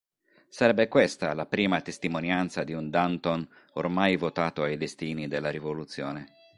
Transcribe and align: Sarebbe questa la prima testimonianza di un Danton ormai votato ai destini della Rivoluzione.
Sarebbe 0.49 0.87
questa 0.87 1.35
la 1.35 1.45
prima 1.45 1.79
testimonianza 1.81 2.63
di 2.63 2.73
un 2.73 2.89
Danton 2.89 3.47
ormai 3.73 4.15
votato 4.15 4.63
ai 4.63 4.75
destini 4.75 5.27
della 5.27 5.51
Rivoluzione. 5.51 6.29